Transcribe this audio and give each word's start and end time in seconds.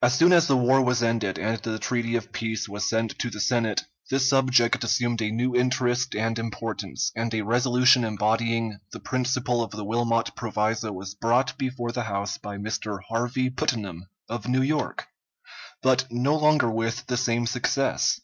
As 0.00 0.14
soon 0.14 0.32
as 0.32 0.46
the 0.46 0.56
war 0.56 0.80
was 0.80 1.02
ended 1.02 1.38
and 1.38 1.58
the 1.58 1.78
treaty 1.78 2.16
of 2.16 2.32
peace 2.32 2.66
was 2.66 2.88
sent 2.88 3.18
to 3.18 3.28
the 3.28 3.40
Senate, 3.42 3.84
this 4.08 4.26
subject 4.26 4.82
assumed 4.82 5.20
a 5.20 5.30
new 5.30 5.54
interest 5.54 6.14
and 6.14 6.38
importance, 6.38 7.12
and 7.14 7.34
a 7.34 7.42
resolution 7.42 8.02
embodying 8.02 8.78
the 8.92 9.00
principle 9.00 9.62
of 9.62 9.72
the 9.72 9.84
Wilmot 9.84 10.34
proviso 10.34 10.92
was 10.92 11.14
brought 11.14 11.58
before 11.58 11.92
the 11.92 12.04
House 12.04 12.38
by 12.38 12.56
Mr. 12.56 13.02
Harvey 13.06 13.50
Putnam, 13.50 14.06
of 14.30 14.48
New 14.48 14.62
York, 14.62 15.08
but 15.82 16.06
no 16.10 16.34
longer 16.38 16.70
with 16.70 17.06
the 17.08 17.18
same 17.18 17.46
success. 17.46 18.18